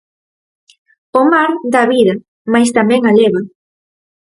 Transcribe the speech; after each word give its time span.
O 1.19 1.21
mar 1.31 1.49
dá 1.73 1.83
vida, 1.93 2.13
mais 2.53 2.69
tamén 2.77 3.01
a 3.09 3.11
leva. 3.19 3.41